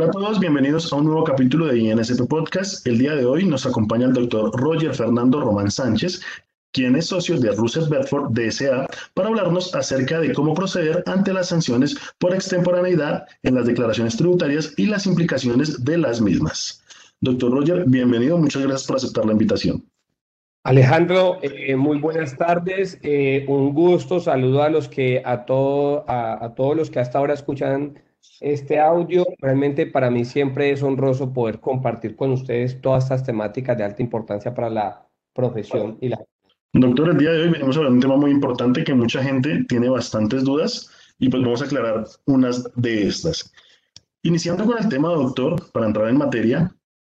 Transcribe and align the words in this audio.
Hola 0.00 0.08
a 0.08 0.12
todos, 0.12 0.40
bienvenidos 0.40 0.90
a 0.90 0.96
un 0.96 1.04
nuevo 1.04 1.24
capítulo 1.24 1.66
de 1.66 1.78
INSP 1.78 2.26
Podcast. 2.26 2.86
El 2.86 2.96
día 2.96 3.14
de 3.14 3.26
hoy 3.26 3.44
nos 3.44 3.66
acompaña 3.66 4.06
el 4.06 4.14
doctor 4.14 4.50
Roger 4.58 4.94
Fernando 4.94 5.42
Román 5.42 5.70
Sánchez, 5.70 6.22
quien 6.72 6.96
es 6.96 7.08
socio 7.08 7.38
de 7.38 7.52
Russell 7.52 7.90
Bedford 7.90 8.32
DSA, 8.32 8.86
para 9.12 9.28
hablarnos 9.28 9.74
acerca 9.74 10.18
de 10.18 10.32
cómo 10.32 10.54
proceder 10.54 11.02
ante 11.04 11.34
las 11.34 11.48
sanciones 11.48 11.98
por 12.16 12.34
extemporaneidad 12.34 13.26
en 13.42 13.56
las 13.56 13.66
declaraciones 13.66 14.16
tributarias 14.16 14.72
y 14.78 14.86
las 14.86 15.04
implicaciones 15.04 15.84
de 15.84 15.98
las 15.98 16.22
mismas. 16.22 16.82
Doctor 17.20 17.52
Roger, 17.52 17.84
bienvenido, 17.86 18.38
muchas 18.38 18.62
gracias 18.62 18.86
por 18.86 18.96
aceptar 18.96 19.26
la 19.26 19.32
invitación. 19.32 19.84
Alejandro, 20.64 21.40
eh, 21.42 21.76
muy 21.76 21.98
buenas 21.98 22.38
tardes. 22.38 22.98
Eh, 23.02 23.44
un 23.48 23.74
gusto, 23.74 24.18
saludo 24.18 24.62
a 24.62 24.70
los 24.70 24.88
que 24.88 25.20
a, 25.26 25.44
todo, 25.44 26.06
a, 26.08 26.54
todos 26.56 26.74
los 26.74 26.90
que 26.90 27.00
hasta 27.00 27.18
ahora 27.18 27.34
escuchan 27.34 27.98
este 28.40 28.78
audio. 28.78 29.26
Realmente 29.38 29.86
para 29.86 30.10
mí 30.10 30.24
siempre 30.24 30.70
es 30.70 30.82
honroso 30.82 31.32
poder 31.32 31.60
compartir 31.60 32.16
con 32.16 32.32
ustedes 32.32 32.80
todas 32.80 33.04
estas 33.04 33.24
temáticas 33.24 33.76
de 33.76 33.84
alta 33.84 34.02
importancia 34.02 34.54
para 34.54 34.70
la 34.70 35.06
profesión 35.32 35.98
y 36.00 36.08
la. 36.08 36.20
Doctor, 36.72 37.10
el 37.10 37.18
día 37.18 37.32
de 37.32 37.42
hoy 37.42 37.48
venimos 37.48 37.76
a 37.76 37.80
hablar 37.80 37.92
de 37.92 37.96
un 37.96 38.02
tema 38.02 38.16
muy 38.16 38.30
importante 38.30 38.84
que 38.84 38.94
mucha 38.94 39.22
gente 39.22 39.64
tiene 39.68 39.88
bastantes 39.88 40.44
dudas 40.44 40.90
y 41.18 41.28
pues 41.28 41.42
vamos 41.42 41.62
a 41.62 41.64
aclarar 41.64 42.04
unas 42.26 42.68
de 42.76 43.08
estas. 43.08 43.52
Iniciando 44.22 44.64
con 44.64 44.78
el 44.78 44.88
tema, 44.88 45.08
doctor, 45.08 45.70
para 45.72 45.86
entrar 45.86 46.08
en 46.08 46.18
materia, 46.18 46.70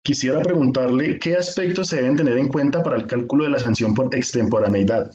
Quisiera 0.06 0.42
preguntarle 0.42 1.18
qué 1.18 1.34
aspectos 1.34 1.88
se 1.88 1.96
deben 1.96 2.14
tener 2.14 2.36
en 2.36 2.48
cuenta 2.48 2.82
para 2.82 2.96
el 2.96 3.06
cálculo 3.06 3.44
de 3.44 3.50
la 3.50 3.58
sanción 3.58 3.94
por 3.94 4.14
extemporaneidad. 4.14 5.10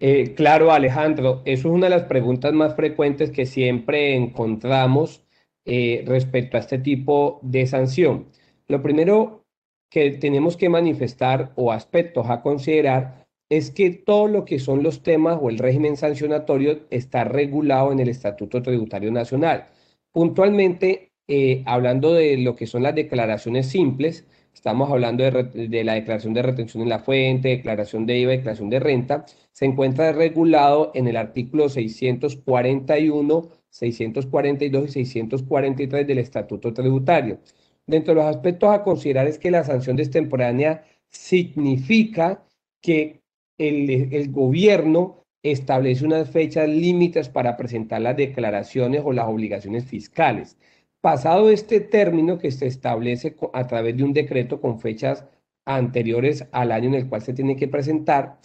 Eh, 0.00 0.34
claro, 0.34 0.72
Alejandro, 0.72 1.42
eso 1.44 1.68
es 1.68 1.74
una 1.74 1.86
de 1.86 1.96
las 1.96 2.04
preguntas 2.04 2.52
más 2.52 2.74
frecuentes 2.74 3.30
que 3.30 3.46
siempre 3.46 4.14
encontramos 4.14 5.24
eh, 5.64 6.04
respecto 6.06 6.56
a 6.56 6.60
este 6.60 6.78
tipo 6.78 7.38
de 7.42 7.66
sanción. 7.66 8.26
Lo 8.66 8.82
primero 8.82 9.44
que 9.90 10.10
tenemos 10.10 10.56
que 10.56 10.68
manifestar 10.68 11.52
o 11.56 11.72
aspectos 11.72 12.28
a 12.28 12.42
considerar 12.42 13.24
es 13.48 13.70
que 13.70 13.90
todo 13.90 14.26
lo 14.26 14.44
que 14.44 14.58
son 14.58 14.82
los 14.82 15.02
temas 15.02 15.38
o 15.40 15.48
el 15.50 15.58
régimen 15.58 15.96
sancionatorio 15.96 16.80
está 16.90 17.24
regulado 17.24 17.92
en 17.92 18.00
el 18.00 18.08
Estatuto 18.08 18.62
Tributario 18.62 19.12
Nacional. 19.12 19.68
Puntualmente, 20.12 21.12
eh, 21.28 21.62
hablando 21.66 22.12
de 22.14 22.36
lo 22.38 22.56
que 22.56 22.66
son 22.66 22.82
las 22.82 22.94
declaraciones 22.94 23.68
simples, 23.68 24.26
estamos 24.54 24.90
hablando 24.90 25.24
de, 25.24 25.84
la 25.84 25.94
declaración 25.94 26.32
de 26.32 26.42
retención 26.42 26.82
en 26.84 26.88
la 26.88 27.00
fuente, 27.00 27.48
declaración 27.48 28.06
de 28.06 28.18
IVA, 28.18 28.32
declaración 28.32 28.70
de 28.70 28.80
renta, 28.80 29.26
se 29.52 29.64
encuentra 29.66 30.12
regulado 30.12 30.92
en 30.94 31.08
el 31.08 31.16
artículo 31.16 31.68
641, 31.68 33.48
642 33.68 34.84
y 34.84 34.92
643 35.04 36.06
del 36.06 36.18
Estatuto 36.18 36.72
Tributario. 36.72 37.40
Dentro 37.86 38.14
de 38.14 38.20
los 38.20 38.34
aspectos 38.34 38.70
a 38.70 38.82
considerar 38.82 39.26
es 39.26 39.38
que 39.38 39.50
la 39.50 39.64
sanción 39.64 39.98
extemporánea 39.98 40.84
significa 41.08 42.44
que 42.80 43.20
el, 43.58 43.90
el 43.90 44.30
gobierno 44.30 45.24
establece 45.42 46.06
unas 46.06 46.30
fechas 46.30 46.68
límites 46.68 47.28
para 47.28 47.56
presentar 47.56 48.00
las 48.00 48.16
declaraciones 48.16 49.02
o 49.04 49.12
las 49.12 49.28
obligaciones 49.28 49.84
fiscales. 49.84 50.56
Pasado 51.04 51.50
este 51.50 51.80
término 51.80 52.38
que 52.38 52.50
se 52.50 52.66
establece 52.66 53.36
a 53.52 53.66
través 53.66 53.94
de 53.94 54.04
un 54.04 54.14
decreto 54.14 54.58
con 54.58 54.80
fechas 54.80 55.26
anteriores 55.66 56.48
al 56.50 56.72
año 56.72 56.88
en 56.88 56.94
el 56.94 57.10
cual 57.10 57.20
se 57.20 57.34
tiene 57.34 57.56
que 57.56 57.68
presentar, 57.68 58.38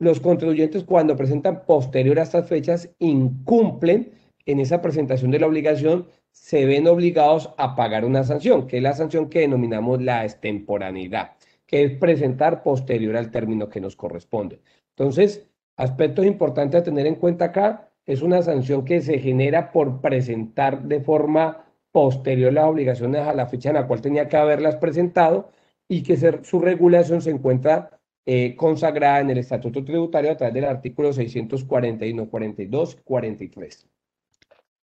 los 0.00 0.18
contribuyentes 0.18 0.82
cuando 0.82 1.14
presentan 1.14 1.64
posterior 1.66 2.18
a 2.18 2.24
estas 2.24 2.48
fechas 2.48 2.90
incumplen 2.98 4.10
en 4.44 4.58
esa 4.58 4.82
presentación 4.82 5.30
de 5.30 5.38
la 5.38 5.46
obligación, 5.46 6.08
se 6.32 6.66
ven 6.66 6.88
obligados 6.88 7.54
a 7.58 7.76
pagar 7.76 8.04
una 8.04 8.24
sanción, 8.24 8.66
que 8.66 8.78
es 8.78 8.82
la 8.82 8.94
sanción 8.94 9.30
que 9.30 9.42
denominamos 9.42 10.02
la 10.02 10.24
extemporaneidad, 10.24 11.34
que 11.64 11.84
es 11.84 11.92
presentar 11.92 12.64
posterior 12.64 13.16
al 13.16 13.30
término 13.30 13.68
que 13.68 13.80
nos 13.80 13.94
corresponde. 13.94 14.60
Entonces, 14.96 15.46
aspectos 15.76 16.26
importantes 16.26 16.80
a 16.80 16.84
tener 16.84 17.06
en 17.06 17.14
cuenta 17.14 17.44
acá, 17.44 17.88
es 18.04 18.20
una 18.20 18.42
sanción 18.42 18.84
que 18.84 19.00
se 19.00 19.20
genera 19.20 19.70
por 19.70 20.00
presentar 20.00 20.82
de 20.82 21.00
forma 21.00 21.66
posterior 21.92 22.52
las 22.52 22.66
obligaciones 22.66 23.26
a 23.26 23.34
la 23.34 23.46
fecha 23.46 23.70
en 23.70 23.76
la 23.76 23.86
cual 23.86 24.00
tenía 24.00 24.28
que 24.28 24.36
haberlas 24.36 24.76
presentado 24.76 25.50
y 25.88 26.02
que 26.02 26.16
su 26.42 26.60
regulación 26.60 27.20
se 27.20 27.30
encuentra 27.30 28.00
eh, 28.26 28.54
consagrada 28.54 29.20
en 29.20 29.30
el 29.30 29.38
Estatuto 29.38 29.84
Tributario 29.84 30.30
a 30.30 30.36
través 30.36 30.54
del 30.54 30.64
artículo 30.64 31.12
641, 31.12 32.28
42, 32.28 32.98
43. 33.02 33.86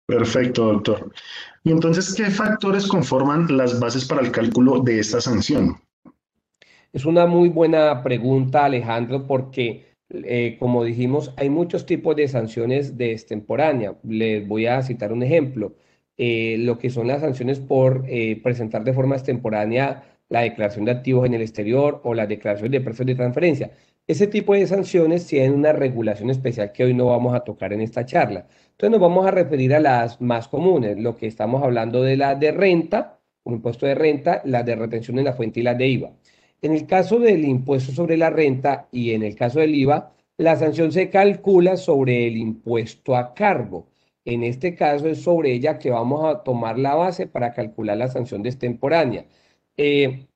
Perfecto, 0.06 0.72
doctor. 0.72 1.12
Y 1.62 1.70
entonces, 1.70 2.14
¿qué 2.14 2.30
factores 2.30 2.86
conforman 2.86 3.46
las 3.56 3.78
bases 3.78 4.06
para 4.06 4.22
el 4.22 4.32
cálculo 4.32 4.80
de 4.80 5.00
esta 5.00 5.20
sanción? 5.20 5.76
Es 6.94 7.04
una 7.04 7.26
muy 7.26 7.50
buena 7.50 8.02
pregunta, 8.02 8.64
Alejandro, 8.64 9.26
porque, 9.26 9.94
eh, 10.08 10.56
como 10.58 10.82
dijimos, 10.82 11.34
hay 11.36 11.50
muchos 11.50 11.84
tipos 11.84 12.16
de 12.16 12.26
sanciones 12.26 12.96
de 12.96 13.12
extemporánea. 13.12 13.94
Les 14.02 14.48
voy 14.48 14.66
a 14.66 14.82
citar 14.82 15.12
un 15.12 15.22
ejemplo. 15.22 15.74
Eh, 16.18 16.56
lo 16.58 16.78
que 16.78 16.90
son 16.90 17.06
las 17.06 17.20
sanciones 17.20 17.60
por 17.60 18.04
eh, 18.08 18.40
presentar 18.42 18.82
de 18.82 18.92
forma 18.92 19.14
extemporánea 19.14 20.02
la 20.28 20.40
declaración 20.40 20.84
de 20.84 20.90
activos 20.90 21.26
en 21.26 21.34
el 21.34 21.42
exterior 21.42 22.00
o 22.04 22.12
la 22.12 22.26
declaración 22.26 22.70
de 22.72 22.80
precios 22.80 23.06
de 23.06 23.14
transferencia. 23.14 23.70
Ese 24.06 24.26
tipo 24.26 24.54
de 24.54 24.66
sanciones 24.66 25.26
tienen 25.26 25.54
una 25.54 25.72
regulación 25.72 26.30
especial 26.30 26.72
que 26.72 26.84
hoy 26.84 26.94
no 26.94 27.06
vamos 27.06 27.34
a 27.34 27.40
tocar 27.40 27.72
en 27.72 27.82
esta 27.82 28.04
charla. 28.04 28.46
Entonces 28.70 28.90
nos 28.90 29.00
vamos 29.00 29.26
a 29.26 29.30
referir 29.30 29.74
a 29.74 29.80
las 29.80 30.20
más 30.20 30.48
comunes, 30.48 30.98
lo 30.98 31.16
que 31.16 31.26
estamos 31.26 31.62
hablando 31.62 32.02
de 32.02 32.16
la 32.16 32.34
de 32.34 32.50
renta, 32.52 33.20
un 33.44 33.54
impuesto 33.54 33.86
de 33.86 33.94
renta, 33.94 34.42
la 34.44 34.62
de 34.62 34.76
retención 34.76 35.18
en 35.18 35.24
la 35.26 35.34
fuente 35.34 35.60
y 35.60 35.62
la 35.62 35.74
de 35.74 35.88
IVA. 35.88 36.12
En 36.62 36.72
el 36.72 36.86
caso 36.86 37.18
del 37.20 37.44
impuesto 37.44 37.92
sobre 37.92 38.16
la 38.16 38.30
renta 38.30 38.88
y 38.90 39.12
en 39.12 39.22
el 39.22 39.36
caso 39.36 39.60
del 39.60 39.74
IVA, 39.74 40.12
la 40.36 40.56
sanción 40.56 40.90
se 40.90 41.10
calcula 41.10 41.76
sobre 41.76 42.26
el 42.26 42.36
impuesto 42.36 43.16
a 43.16 43.34
cargo. 43.34 43.86
En 44.28 44.44
este 44.44 44.74
caso 44.74 45.08
es 45.08 45.22
sobre 45.22 45.52
ella 45.52 45.78
que 45.78 45.90
vamos 45.90 46.22
a 46.26 46.42
tomar 46.44 46.78
la 46.78 46.94
base 46.94 47.26
para 47.26 47.54
calcular 47.54 47.96
la 47.96 48.08
sanción 48.08 48.44
extemporánea. 48.44 49.24
Eh, 49.78 50.26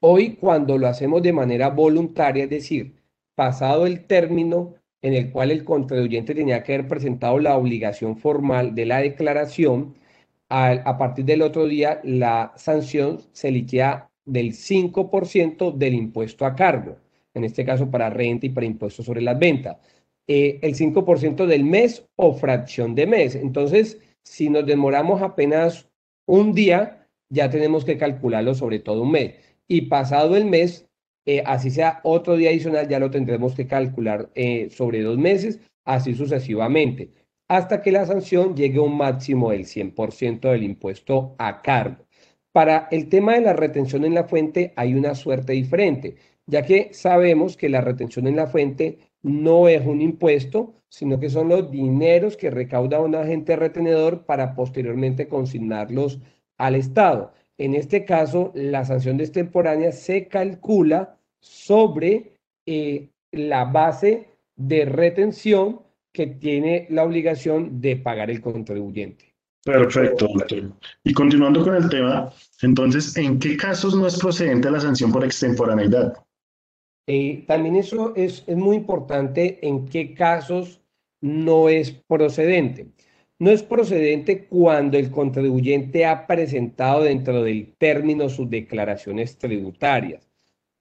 hoy 0.00 0.34
cuando 0.36 0.76
lo 0.76 0.88
hacemos 0.88 1.22
de 1.22 1.32
manera 1.32 1.70
voluntaria, 1.70 2.44
es 2.44 2.50
decir, 2.50 2.96
pasado 3.36 3.86
el 3.86 4.06
término 4.06 4.74
en 5.02 5.14
el 5.14 5.30
cual 5.30 5.52
el 5.52 5.64
contribuyente 5.64 6.34
tenía 6.34 6.64
que 6.64 6.74
haber 6.74 6.88
presentado 6.88 7.38
la 7.38 7.56
obligación 7.56 8.16
formal 8.18 8.74
de 8.74 8.86
la 8.86 8.98
declaración, 8.98 9.94
a, 10.48 10.98
partir 10.98 11.24
del 11.24 11.42
otro 11.42 11.66
día 11.68 12.00
la 12.02 12.52
sanción 12.56 13.20
se 13.32 13.52
liquida 13.52 14.10
del 14.24 14.52
5% 14.52 15.76
del 15.76 15.94
impuesto 15.94 16.44
a 16.44 16.56
cargo, 16.56 16.96
en 17.34 17.44
este 17.44 17.64
caso 17.64 17.88
para 17.90 18.10
renta 18.10 18.46
y 18.46 18.50
para 18.50 18.66
impuestos 18.66 19.06
sobre 19.06 19.22
las 19.22 19.38
ventas. 19.38 19.76
Eh, 20.30 20.58
el 20.60 20.74
5% 20.74 21.46
del 21.46 21.64
mes 21.64 22.06
o 22.16 22.34
fracción 22.34 22.94
de 22.94 23.06
mes. 23.06 23.34
Entonces, 23.34 23.98
si 24.22 24.50
nos 24.50 24.66
demoramos 24.66 25.22
apenas 25.22 25.88
un 26.26 26.52
día, 26.52 27.08
ya 27.30 27.48
tenemos 27.48 27.86
que 27.86 27.96
calcularlo 27.96 28.54
sobre 28.54 28.78
todo 28.78 29.02
un 29.04 29.12
mes. 29.12 29.36
Y 29.66 29.82
pasado 29.82 30.36
el 30.36 30.44
mes, 30.44 30.86
eh, 31.24 31.42
así 31.46 31.70
sea 31.70 32.00
otro 32.04 32.36
día 32.36 32.50
adicional, 32.50 32.88
ya 32.88 32.98
lo 32.98 33.10
tendremos 33.10 33.54
que 33.54 33.66
calcular 33.66 34.30
eh, 34.34 34.68
sobre 34.70 35.00
dos 35.00 35.16
meses, 35.16 35.60
así 35.86 36.14
sucesivamente, 36.14 37.10
hasta 37.48 37.80
que 37.80 37.90
la 37.92 38.04
sanción 38.04 38.54
llegue 38.54 38.78
a 38.80 38.82
un 38.82 38.98
máximo 38.98 39.50
del 39.50 39.64
100% 39.64 40.50
del 40.50 40.62
impuesto 40.62 41.36
a 41.38 41.62
cargo. 41.62 42.04
Para 42.52 42.88
el 42.90 43.08
tema 43.08 43.34
de 43.34 43.40
la 43.40 43.54
retención 43.54 44.04
en 44.04 44.14
la 44.14 44.24
fuente 44.24 44.74
hay 44.76 44.92
una 44.92 45.14
suerte 45.14 45.54
diferente, 45.54 46.16
ya 46.46 46.64
que 46.64 46.90
sabemos 46.92 47.56
que 47.56 47.70
la 47.70 47.80
retención 47.80 48.26
en 48.26 48.36
la 48.36 48.46
fuente 48.46 48.98
no 49.22 49.68
es 49.68 49.84
un 49.86 50.00
impuesto, 50.00 50.74
sino 50.88 51.20
que 51.20 51.30
son 51.30 51.48
los 51.48 51.70
dineros 51.70 52.36
que 52.36 52.50
recauda 52.50 53.00
un 53.00 53.14
agente 53.14 53.56
retenedor 53.56 54.24
para 54.24 54.54
posteriormente 54.54 55.28
consignarlos 55.28 56.20
al 56.56 56.74
Estado. 56.74 57.32
En 57.58 57.74
este 57.74 58.04
caso, 58.04 58.52
la 58.54 58.84
sanción 58.84 59.16
de 59.16 59.24
extemporánea 59.24 59.92
se 59.92 60.28
calcula 60.28 61.18
sobre 61.40 62.32
eh, 62.66 63.08
la 63.32 63.64
base 63.64 64.28
de 64.56 64.84
retención 64.84 65.80
que 66.12 66.26
tiene 66.26 66.86
la 66.90 67.04
obligación 67.04 67.80
de 67.80 67.96
pagar 67.96 68.30
el 68.30 68.40
contribuyente. 68.40 69.34
Perfecto, 69.64 70.28
doctor. 70.32 70.72
Y 71.04 71.12
continuando 71.12 71.62
con 71.62 71.74
el 71.74 71.88
tema, 71.88 72.32
entonces, 72.62 73.16
¿en 73.16 73.38
qué 73.38 73.56
casos 73.56 73.94
no 73.94 74.06
es 74.06 74.18
procedente 74.18 74.70
la 74.70 74.80
sanción 74.80 75.12
por 75.12 75.24
extemporaneidad? 75.24 76.14
Eh, 77.10 77.44
también 77.46 77.76
eso 77.76 78.14
es, 78.16 78.44
es 78.46 78.56
muy 78.56 78.76
importante 78.76 79.66
en 79.66 79.86
qué 79.86 80.12
casos 80.12 80.82
no 81.22 81.70
es 81.70 81.90
procedente. 81.90 82.88
No 83.38 83.50
es 83.50 83.62
procedente 83.62 84.46
cuando 84.46 84.98
el 84.98 85.10
contribuyente 85.10 86.04
ha 86.04 86.26
presentado 86.26 87.04
dentro 87.04 87.42
del 87.42 87.74
término 87.78 88.28
sus 88.28 88.50
declaraciones 88.50 89.38
tributarias. 89.38 90.28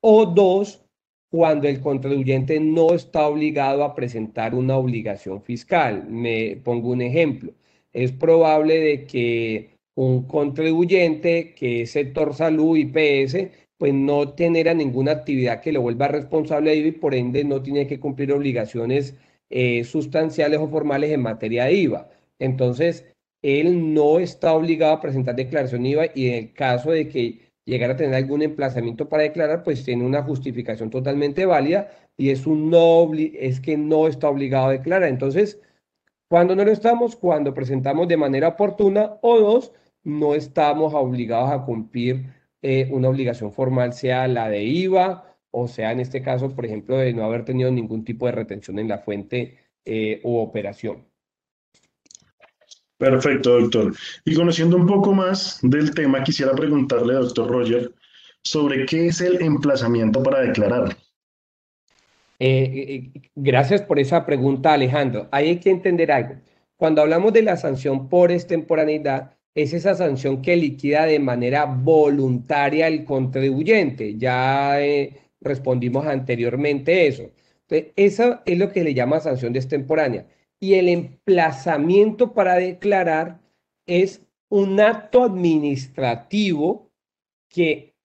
O 0.01 0.25
dos, 0.25 0.83
cuando 1.29 1.69
el 1.69 1.79
contribuyente 1.79 2.59
no 2.59 2.93
está 2.93 3.25
obligado 3.27 3.85
a 3.85 3.95
presentar 3.95 4.53
una 4.53 4.75
obligación 4.75 5.41
fiscal. 5.41 6.07
Me 6.09 6.57
pongo 6.57 6.89
un 6.89 7.03
ejemplo. 7.03 7.53
Es 7.93 8.11
probable 8.11 8.79
de 8.79 9.05
que 9.05 9.69
un 9.95 10.23
contribuyente 10.23 11.53
que 11.55 11.83
es 11.83 11.91
sector 11.91 12.33
salud, 12.33 12.77
IPS, 12.77 13.49
pues 13.77 13.93
no 13.93 14.33
genera 14.35 14.73
ninguna 14.73 15.11
actividad 15.11 15.61
que 15.61 15.71
lo 15.71 15.81
vuelva 15.81 16.07
responsable 16.07 16.71
de 16.71 16.77
IVA 16.77 16.87
y 16.87 16.91
por 16.91 17.15
ende 17.15 17.43
no 17.43 17.61
tiene 17.61 17.87
que 17.87 17.99
cumplir 17.99 18.33
obligaciones 18.33 19.15
eh, 19.49 19.83
sustanciales 19.83 20.59
o 20.59 20.67
formales 20.67 21.11
en 21.11 21.21
materia 21.21 21.65
de 21.65 21.73
IVA. 21.73 22.09
Entonces, 22.39 23.05
él 23.41 23.93
no 23.93 24.19
está 24.19 24.53
obligado 24.53 24.93
a 24.93 25.01
presentar 25.01 25.35
declaración 25.35 25.85
IVA 25.85 26.07
y 26.15 26.27
en 26.29 26.33
el 26.35 26.53
caso 26.53 26.91
de 26.91 27.07
que 27.07 27.51
llegara 27.65 27.93
a 27.93 27.97
tener 27.97 28.15
algún 28.15 28.41
emplazamiento 28.41 29.09
para 29.09 29.23
declarar, 29.23 29.63
pues 29.63 29.83
tiene 29.83 30.05
una 30.05 30.23
justificación 30.23 30.89
totalmente 30.89 31.45
válida 31.45 31.91
y 32.17 32.29
es, 32.31 32.47
un 32.47 32.69
no, 32.69 33.11
es 33.13 33.59
que 33.59 33.77
no 33.77 34.07
está 34.07 34.29
obligado 34.29 34.67
a 34.67 34.71
declarar. 34.71 35.09
Entonces, 35.09 35.59
cuando 36.29 36.55
no 36.55 36.65
lo 36.65 36.71
estamos, 36.71 37.15
cuando 37.15 37.53
presentamos 37.53 38.07
de 38.07 38.17
manera 38.17 38.49
oportuna 38.49 39.17
o 39.21 39.39
dos, 39.39 39.73
no 40.03 40.35
estamos 40.35 40.93
obligados 40.93 41.51
a 41.51 41.63
cumplir 41.65 42.36
eh, 42.69 42.89
una 42.91 43.07
obligación 43.07 43.53
formal, 43.53 43.93
sea 43.93 44.27
la 44.27 44.49
de 44.49 44.61
IVA 44.63 45.23
o 45.51 45.69
sea 45.69 45.93
en 45.93 46.01
este 46.01 46.21
caso, 46.21 46.53
por 46.53 46.65
ejemplo, 46.65 46.97
de 46.97 47.13
no 47.13 47.23
haber 47.23 47.45
tenido 47.45 47.71
ningún 47.71 48.03
tipo 48.03 48.25
de 48.25 48.33
retención 48.33 48.77
en 48.77 48.89
la 48.89 48.97
fuente 48.97 49.57
eh, 49.85 50.19
u 50.23 50.37
operación. 50.37 51.05
Perfecto, 52.97 53.61
doctor. 53.61 53.95
Y 54.25 54.35
conociendo 54.35 54.75
un 54.75 54.85
poco 54.85 55.13
más 55.13 55.59
del 55.61 55.93
tema, 55.93 56.23
quisiera 56.23 56.51
preguntarle, 56.51 57.13
doctor 57.13 57.49
Roger, 57.49 57.93
sobre 58.43 58.85
qué 58.85 59.07
es 59.07 59.21
el 59.21 59.41
emplazamiento 59.41 60.21
para 60.21 60.41
declarar. 60.41 60.97
Eh, 62.39 63.11
gracias 63.33 63.81
por 63.81 63.99
esa 63.99 64.25
pregunta, 64.25 64.73
Alejandro. 64.73 65.29
hay 65.31 65.57
que 65.61 65.69
entender 65.69 66.11
algo. 66.11 66.35
Cuando 66.75 67.01
hablamos 67.01 67.31
de 67.31 67.43
la 67.43 67.55
sanción 67.55 68.09
por 68.09 68.31
extemporaneidad, 68.31 69.36
es 69.57 69.73
esa 69.73 69.95
sanción 69.95 70.43
que 70.43 70.55
liquida 70.55 71.07
de 71.07 71.17
manera 71.17 71.65
voluntaria 71.65 72.87
el 72.87 73.03
contribuyente. 73.05 74.15
Ya 74.15 74.79
eh, 74.79 75.17
respondimos 75.41 76.05
anteriormente 76.05 77.07
eso. 77.07 77.31
Entonces, 77.67 77.91
eso 77.95 78.39
es 78.45 78.59
lo 78.59 78.71
que 78.71 78.83
le 78.83 78.93
llama 78.93 79.19
sanción 79.19 79.55
extemporánea. 79.55 80.27
Y 80.59 80.75
el 80.75 80.89
emplazamiento 80.89 82.33
para 82.33 82.55
declarar 82.55 83.39
es 83.87 84.21
un 84.49 84.79
acto 84.79 85.23
administrativo 85.23 86.91
que 87.49 87.95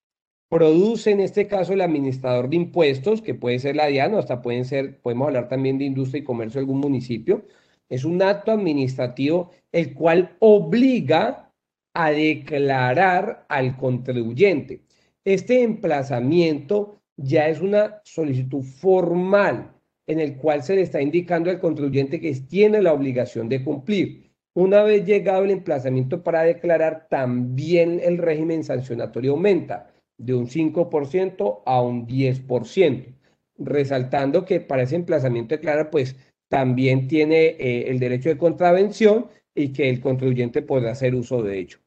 produce 0.48 1.10
en 1.10 1.20
este 1.20 1.48
caso 1.48 1.75
el 1.75 1.82
administrador 1.82 2.48
de 2.48 2.56
impuestos, 2.56 3.20
que 3.20 3.34
puede 3.34 3.58
ser 3.58 3.76
la 3.76 3.88
DIAN 3.88 4.14
o 4.14 4.19
hasta 4.19 4.40
pueden 4.40 4.64
ser, 4.64 5.02
podemos 5.02 5.26
hablar 5.26 5.48
también 5.48 5.76
de 5.76 5.84
industria 5.84 6.20
y 6.20 6.25
comercio 6.25 6.60
de 6.60 6.62
algún 6.62 6.81
municipio, 6.81 7.44
es 7.93 8.06
un 8.06 8.23
acto 8.23 8.53
administrativo 8.53 9.50
el 9.71 9.93
cual 9.93 10.35
obliga 10.39 11.53
a 11.93 12.11
declarar 12.11 13.44
al 13.50 13.77
contribuyente. 13.77 14.81
Este 15.27 15.62
emplazamiento 15.62 17.03
ya 17.19 17.49
es 17.49 17.61
una 17.61 18.00
solicitud 18.03 18.62
formal 18.62 19.75
en 20.06 20.21
el 20.21 20.39
cual 20.39 20.62
se 20.62 20.75
le 20.75 20.81
está 20.81 21.03
indicando 21.03 21.50
al 21.50 21.61
contribuyente 21.61 22.19
que 22.19 22.35
tiene 22.35 22.81
la 22.81 22.94
obligación 22.94 23.50
de 23.50 23.62
cumplir. 23.62 24.33
Una 24.55 24.83
vez 24.83 25.05
llegado 25.05 25.44
el 25.44 25.50
emplazamiento 25.50 26.23
para 26.23 26.44
declarar, 26.44 27.09
también 27.11 28.00
el 28.03 28.17
régimen 28.17 28.65
sancionatorio 28.65 29.33
aumenta 29.33 29.91
de 30.17 30.33
un 30.33 30.47
5% 30.47 31.62
a 31.67 31.83
un 31.83 32.06
10%, 32.06 33.15
resaltando 33.59 34.47
que 34.47 34.61
para 34.61 34.85
ese 34.85 34.97
emplazamiento 34.97 35.55
declarar, 35.55 35.91
pues 35.91 36.17
también 36.52 37.08
tiene 37.08 37.56
eh, 37.58 37.84
el 37.88 37.99
derecho 37.99 38.28
de 38.28 38.37
contravención 38.37 39.25
y 39.54 39.72
que 39.72 39.88
el 39.88 40.00
contribuyente 40.00 40.60
podrá 40.60 40.90
hacer 40.90 41.14
uso 41.14 41.43
de 41.43 41.58
ello. 41.58 41.78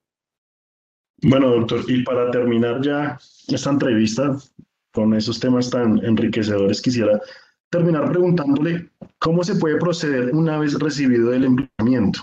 Bueno, 1.21 1.51
doctor, 1.51 1.81
y 1.87 2.01
para 2.01 2.31
terminar 2.31 2.81
ya 2.81 3.15
esta 3.47 3.69
entrevista 3.69 4.35
con 4.91 5.13
esos 5.13 5.39
temas 5.39 5.69
tan 5.69 6.03
enriquecedores, 6.03 6.81
quisiera 6.81 7.21
terminar 7.69 8.09
preguntándole 8.09 8.89
cómo 9.19 9.43
se 9.43 9.53
puede 9.53 9.77
proceder 9.77 10.33
una 10.33 10.57
vez 10.57 10.73
recibido 10.79 11.31
el 11.31 11.43
emplazamiento. 11.43 12.21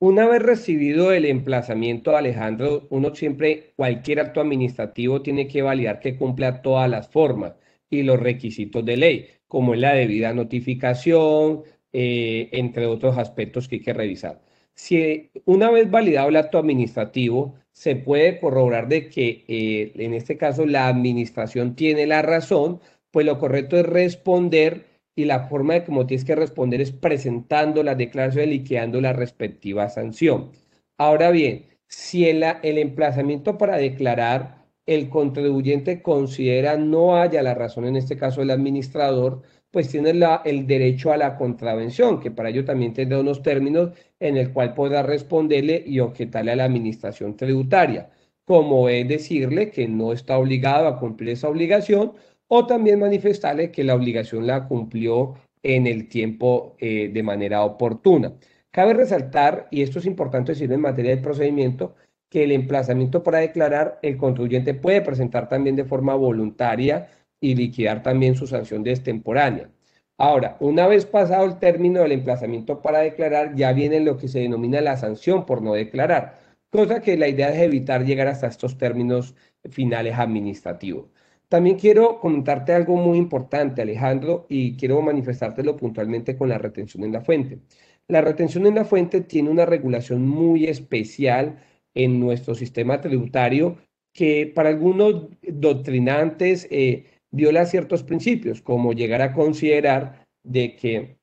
Una 0.00 0.26
vez 0.26 0.42
recibido 0.42 1.12
el 1.12 1.24
emplazamiento, 1.24 2.16
Alejandro, 2.16 2.88
uno 2.90 3.14
siempre, 3.14 3.74
cualquier 3.76 4.18
acto 4.18 4.40
administrativo 4.40 5.22
tiene 5.22 5.46
que 5.46 5.62
validar 5.62 6.00
que 6.00 6.16
cumpla 6.16 6.62
todas 6.62 6.90
las 6.90 7.08
formas 7.08 7.52
y 7.90 8.02
los 8.02 8.18
requisitos 8.20 8.84
de 8.84 8.96
ley 8.96 9.26
como 9.48 9.74
es 9.74 9.80
la 9.80 9.94
debida 9.94 10.32
notificación, 10.34 11.62
eh, 11.92 12.48
entre 12.52 12.86
otros 12.86 13.16
aspectos 13.18 13.68
que 13.68 13.76
hay 13.76 13.82
que 13.82 13.92
revisar. 13.92 14.40
Si 14.74 15.30
una 15.44 15.70
vez 15.70 15.90
validado 15.90 16.28
el 16.28 16.36
acto 16.36 16.58
administrativo, 16.58 17.54
se 17.72 17.96
puede 17.96 18.40
corroborar 18.40 18.88
de 18.88 19.08
que 19.08 19.44
eh, 19.48 19.92
en 19.96 20.14
este 20.14 20.36
caso 20.36 20.66
la 20.66 20.88
administración 20.88 21.74
tiene 21.76 22.06
la 22.06 22.22
razón, 22.22 22.80
pues 23.10 23.24
lo 23.26 23.38
correcto 23.38 23.78
es 23.78 23.86
responder 23.86 24.86
y 25.14 25.24
la 25.24 25.48
forma 25.48 25.74
de 25.74 25.84
cómo 25.84 26.06
tienes 26.06 26.24
que 26.26 26.34
responder 26.34 26.80
es 26.80 26.92
presentando 26.92 27.82
la 27.82 27.94
declaración 27.94 28.44
y 28.48 28.58
liquidando 28.58 29.00
la 29.00 29.14
respectiva 29.14 29.88
sanción. 29.88 30.50
Ahora 30.98 31.30
bien, 31.30 31.66
si 31.88 32.28
el, 32.28 32.44
el 32.62 32.78
emplazamiento 32.78 33.56
para 33.56 33.78
declarar 33.78 34.65
el 34.86 35.08
contribuyente 35.08 36.00
considera 36.02 36.76
no 36.76 37.16
haya 37.16 37.42
la 37.42 37.54
razón, 37.54 37.86
en 37.86 37.96
este 37.96 38.16
caso 38.16 38.42
el 38.42 38.50
administrador, 38.50 39.42
pues 39.70 39.88
tiene 39.88 40.14
el 40.44 40.66
derecho 40.66 41.12
a 41.12 41.16
la 41.16 41.36
contravención, 41.36 42.20
que 42.20 42.30
para 42.30 42.48
ello 42.48 42.64
también 42.64 42.94
tendrá 42.94 43.20
unos 43.20 43.42
términos 43.42 43.90
en 44.20 44.36
el 44.36 44.52
cual 44.52 44.74
podrá 44.74 45.02
responderle 45.02 45.82
y 45.86 46.00
objetarle 46.00 46.52
a 46.52 46.56
la 46.56 46.64
administración 46.64 47.36
tributaria, 47.36 48.10
como 48.44 48.88
es 48.88 49.06
decirle 49.08 49.70
que 49.70 49.88
no 49.88 50.12
está 50.12 50.38
obligado 50.38 50.86
a 50.86 50.98
cumplir 50.98 51.30
esa 51.30 51.48
obligación 51.48 52.12
o 52.48 52.66
también 52.66 53.00
manifestarle 53.00 53.70
que 53.70 53.84
la 53.84 53.94
obligación 53.94 54.46
la 54.46 54.66
cumplió 54.68 55.34
en 55.62 55.86
el 55.86 56.08
tiempo 56.08 56.76
eh, 56.78 57.10
de 57.12 57.22
manera 57.22 57.64
oportuna. 57.64 58.34
Cabe 58.70 58.94
resaltar, 58.94 59.68
y 59.70 59.82
esto 59.82 59.98
es 59.98 60.06
importante 60.06 60.52
decirlo 60.52 60.74
en 60.74 60.82
materia 60.82 61.16
de 61.16 61.22
procedimiento, 61.22 61.96
que 62.36 62.44
el 62.44 62.52
emplazamiento 62.52 63.22
para 63.22 63.38
declarar 63.38 63.98
el 64.02 64.18
contribuyente 64.18 64.74
puede 64.74 65.00
presentar 65.00 65.48
también 65.48 65.74
de 65.74 65.86
forma 65.86 66.14
voluntaria 66.14 67.08
y 67.40 67.54
liquidar 67.54 68.02
también 68.02 68.34
su 68.34 68.46
sanción 68.46 68.86
extemporánea. 68.86 69.70
Ahora, 70.18 70.58
una 70.60 70.86
vez 70.86 71.06
pasado 71.06 71.46
el 71.46 71.58
término 71.58 72.02
del 72.02 72.12
emplazamiento 72.12 72.82
para 72.82 72.98
declarar, 72.98 73.54
ya 73.54 73.72
viene 73.72 74.00
lo 74.00 74.18
que 74.18 74.28
se 74.28 74.40
denomina 74.40 74.82
la 74.82 74.98
sanción 74.98 75.46
por 75.46 75.62
no 75.62 75.72
declarar, 75.72 76.38
cosa 76.68 77.00
que 77.00 77.16
la 77.16 77.26
idea 77.26 77.48
es 77.48 77.62
evitar 77.62 78.04
llegar 78.04 78.28
hasta 78.28 78.48
estos 78.48 78.76
términos 78.76 79.34
finales 79.70 80.18
administrativos. 80.18 81.06
También 81.48 81.78
quiero 81.78 82.20
comentarte 82.20 82.74
algo 82.74 82.96
muy 82.96 83.16
importante, 83.16 83.80
Alejandro, 83.80 84.44
y 84.50 84.76
quiero 84.76 85.00
manifestártelo 85.00 85.74
puntualmente 85.74 86.36
con 86.36 86.50
la 86.50 86.58
retención 86.58 87.02
en 87.02 87.12
la 87.12 87.22
fuente. 87.22 87.60
La 88.08 88.20
retención 88.20 88.66
en 88.66 88.74
la 88.74 88.84
fuente 88.84 89.22
tiene 89.22 89.48
una 89.48 89.64
regulación 89.64 90.28
muy 90.28 90.66
especial 90.66 91.56
en 91.96 92.20
nuestro 92.20 92.54
sistema 92.54 93.00
tributario 93.00 93.78
que 94.12 94.52
para 94.54 94.68
algunos 94.68 95.28
doctrinantes 95.42 96.68
eh, 96.70 97.06
viola 97.30 97.66
ciertos 97.66 98.02
principios, 98.02 98.62
como 98.62 98.92
llegar 98.92 99.22
a 99.22 99.32
considerar 99.32 100.26
de 100.44 100.76
que 100.76 101.18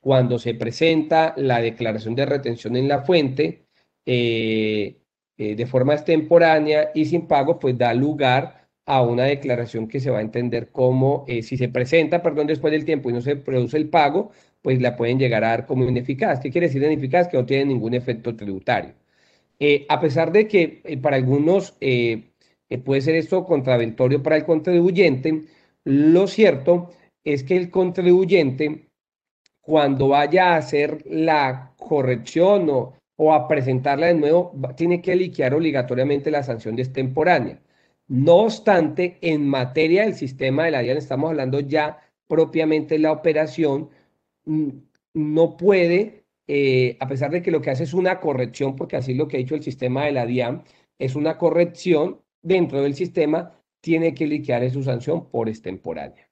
cuando 0.00 0.38
se 0.38 0.54
presenta 0.54 1.34
la 1.36 1.60
declaración 1.60 2.14
de 2.14 2.26
retención 2.26 2.76
en 2.76 2.88
la 2.88 3.02
fuente 3.02 3.66
eh, 4.04 4.96
eh, 5.38 5.54
de 5.56 5.66
forma 5.66 5.94
extemporánea 5.94 6.90
y 6.94 7.04
sin 7.06 7.26
pago, 7.26 7.58
pues 7.58 7.78
da 7.78 7.94
lugar 7.94 8.68
a 8.86 9.02
una 9.02 9.24
declaración 9.24 9.86
que 9.88 10.00
se 10.00 10.10
va 10.10 10.18
a 10.18 10.22
entender 10.22 10.70
como, 10.72 11.24
si 11.28 11.56
se 11.56 11.68
presenta, 11.68 12.22
perdón, 12.22 12.48
después 12.48 12.72
del 12.72 12.84
tiempo 12.84 13.10
y 13.10 13.12
no 13.12 13.20
se 13.20 13.36
produce 13.36 13.76
el 13.76 13.88
pago, 13.88 14.32
pues 14.62 14.80
la 14.80 14.96
pueden 14.96 15.18
llegar 15.18 15.44
a 15.44 15.50
dar 15.50 15.66
como 15.66 15.84
ineficaz. 15.88 16.40
¿Qué 16.40 16.50
quiere 16.50 16.66
decir 16.66 16.82
ineficaz? 16.82 17.28
Que 17.28 17.36
no 17.36 17.46
tiene 17.46 17.66
ningún 17.66 17.94
efecto 17.94 18.34
tributario. 18.34 18.99
Eh, 19.62 19.84
a 19.90 20.00
pesar 20.00 20.32
de 20.32 20.48
que 20.48 20.80
eh, 20.84 20.96
para 20.96 21.16
algunos 21.16 21.76
eh, 21.80 22.32
puede 22.84 23.02
ser 23.02 23.14
esto 23.16 23.44
contraventorio 23.44 24.22
para 24.22 24.36
el 24.36 24.44
contribuyente, 24.44 25.42
lo 25.84 26.26
cierto 26.26 26.90
es 27.24 27.44
que 27.44 27.56
el 27.56 27.70
contribuyente, 27.70 28.88
cuando 29.60 30.08
vaya 30.08 30.54
a 30.54 30.56
hacer 30.56 31.04
la 31.06 31.74
corrección 31.76 32.68
o, 32.70 33.34
a 33.34 33.46
presentarla 33.48 34.06
de 34.06 34.14
nuevo, 34.14 34.52
tiene 34.76 35.02
que 35.02 35.14
liquidar 35.14 35.52
obligatoriamente 35.54 36.30
la 36.30 36.42
sanción 36.42 36.78
extemporánea. 36.78 37.60
No 38.08 38.36
obstante, 38.36 39.18
en 39.20 39.46
materia 39.46 40.04
del 40.04 40.14
sistema 40.14 40.64
de 40.64 40.70
la 40.70 40.80
DIAN, 40.80 40.96
estamos 40.96 41.30
hablando 41.30 41.60
ya 41.60 41.98
propiamente 42.26 42.94
de 42.94 43.00
la 43.00 43.12
operación, 43.12 43.90
no 45.14 45.56
puede 45.56 46.19
eh, 46.52 46.96
a 46.98 47.06
pesar 47.06 47.30
de 47.30 47.42
que 47.42 47.52
lo 47.52 47.62
que 47.62 47.70
hace 47.70 47.84
es 47.84 47.94
una 47.94 48.18
corrección, 48.18 48.74
porque 48.74 48.96
así 48.96 49.12
es 49.12 49.18
lo 49.18 49.28
que 49.28 49.36
ha 49.36 49.38
dicho 49.38 49.54
el 49.54 49.62
sistema 49.62 50.06
de 50.06 50.10
la 50.10 50.26
DIAM, 50.26 50.64
es 50.98 51.14
una 51.14 51.38
corrección 51.38 52.22
dentro 52.42 52.82
del 52.82 52.96
sistema, 52.96 53.52
tiene 53.80 54.14
que 54.14 54.26
liquidar 54.26 54.68
su 54.68 54.82
sanción 54.82 55.30
por 55.30 55.48
extemporánea. 55.48 56.28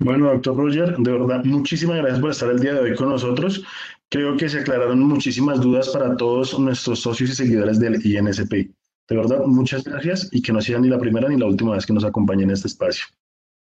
Bueno, 0.00 0.26
doctor 0.26 0.58
Roger, 0.58 0.98
de 0.98 1.12
verdad, 1.12 1.42
muchísimas 1.46 1.96
gracias 1.96 2.20
por 2.20 2.30
estar 2.30 2.50
el 2.50 2.60
día 2.60 2.74
de 2.74 2.80
hoy 2.80 2.94
con 2.94 3.08
nosotros. 3.08 3.64
Creo 4.10 4.36
que 4.36 4.50
se 4.50 4.58
aclararon 4.58 5.00
muchísimas 5.00 5.58
dudas 5.58 5.88
para 5.88 6.14
todos 6.18 6.58
nuestros 6.58 7.00
socios 7.00 7.30
y 7.30 7.36
seguidores 7.36 7.80
del 7.80 8.04
INSP. 8.04 8.52
De 8.52 9.16
verdad, 9.16 9.46
muchas 9.46 9.84
gracias 9.84 10.28
y 10.30 10.42
que 10.42 10.52
no 10.52 10.60
sea 10.60 10.78
ni 10.78 10.88
la 10.88 10.98
primera 10.98 11.26
ni 11.26 11.38
la 11.38 11.46
última 11.46 11.72
vez 11.72 11.86
que 11.86 11.94
nos 11.94 12.04
acompañen 12.04 12.50
en 12.50 12.50
este 12.50 12.68
espacio. 12.68 13.06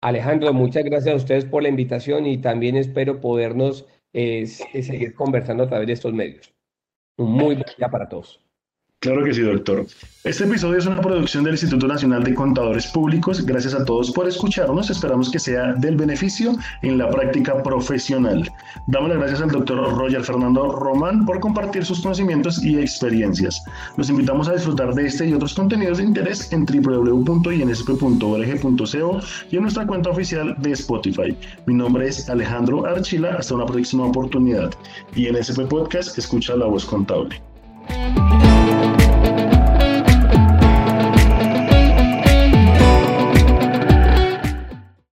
Alejandro, 0.03 0.53
muchas 0.53 0.83
gracias 0.83 1.11
a 1.11 1.17
ustedes 1.17 1.45
por 1.45 1.63
la 1.63 1.69
invitación 1.69 2.27
y 2.27 2.37
también 2.37 2.75
espero 2.75 3.19
podernos 3.19 3.87
eh, 4.13 4.45
seguir 4.45 5.13
conversando 5.13 5.63
a 5.63 5.67
través 5.67 5.87
de 5.87 5.93
estos 5.93 6.13
medios. 6.13 6.53
Un 7.17 7.31
muy 7.31 7.55
buen 7.55 7.65
día 7.77 7.89
para 7.89 8.09
todos. 8.09 8.43
Claro 9.01 9.23
que 9.23 9.33
sí, 9.33 9.41
doctor. 9.41 9.87
Este 10.23 10.43
episodio 10.43 10.77
es 10.77 10.85
una 10.85 11.01
producción 11.01 11.43
del 11.43 11.55
Instituto 11.55 11.87
Nacional 11.87 12.23
de 12.23 12.35
Contadores 12.35 12.85
Públicos. 12.85 13.43
Gracias 13.43 13.73
a 13.73 13.83
todos 13.83 14.11
por 14.11 14.27
escucharnos. 14.27 14.91
Esperamos 14.91 15.31
que 15.31 15.39
sea 15.39 15.73
del 15.73 15.97
beneficio 15.97 16.55
en 16.83 16.99
la 16.99 17.09
práctica 17.09 17.63
profesional. 17.63 18.47
Damos 18.85 19.09
las 19.09 19.17
gracias 19.17 19.41
al 19.41 19.49
doctor 19.49 19.97
Roger 19.97 20.23
Fernando 20.23 20.73
Román 20.73 21.25
por 21.25 21.39
compartir 21.39 21.83
sus 21.83 22.01
conocimientos 22.01 22.63
y 22.63 22.77
experiencias. 22.77 23.63
Los 23.97 24.11
invitamos 24.11 24.47
a 24.47 24.53
disfrutar 24.53 24.93
de 24.93 25.07
este 25.07 25.25
y 25.25 25.33
otros 25.33 25.55
contenidos 25.55 25.97
de 25.97 26.03
interés 26.03 26.53
en 26.53 26.63
www.insp.org.co 26.63 29.19
y 29.49 29.55
en 29.55 29.61
nuestra 29.63 29.87
cuenta 29.87 30.11
oficial 30.11 30.55
de 30.59 30.73
Spotify. 30.73 31.35
Mi 31.65 31.73
nombre 31.73 32.07
es 32.07 32.29
Alejandro 32.29 32.85
Archila. 32.85 33.37
Hasta 33.39 33.55
una 33.55 33.65
próxima 33.65 34.05
oportunidad. 34.05 34.69
INSP 35.15 35.61
Podcast, 35.61 36.19
escucha 36.19 36.55
la 36.55 36.67
voz 36.67 36.85
contable. 36.85 37.41